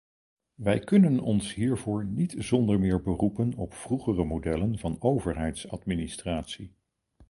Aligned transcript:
Wij 0.55 0.79
kunnen 0.79 1.19
ons 1.19 1.53
hiervoor 1.53 2.05
niet 2.05 2.35
zonder 2.37 2.79
meer 2.79 3.01
beroepen 3.01 3.53
op 3.53 3.73
vroegere 3.73 4.23
modellen 4.25 4.77
van 4.79 4.95
overheidsadministratie. 5.01 6.73